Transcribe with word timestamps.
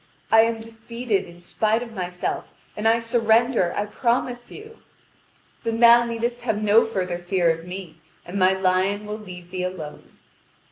I 0.31 0.41
am 0.45 0.61
defeated 0.61 1.25
in 1.25 1.43
spite 1.43 1.83
of 1.83 1.93
myself, 1.93 2.45
and 2.75 2.87
I 2.87 2.97
surrender, 2.97 3.71
I 3.75 3.85
promise 3.85 4.49
you." 4.49 4.79
"Then 5.63 5.79
thou 5.79 6.05
needest 6.05 6.41
have 6.41 6.59
no 6.59 6.87
further 6.87 7.19
fear 7.19 7.51
of 7.51 7.67
me, 7.67 7.97
and 8.25 8.39
my 8.39 8.53
lion 8.53 9.05
will 9.05 9.19
leave 9.19 9.51
thee 9.51 9.61
alone." 9.61 10.17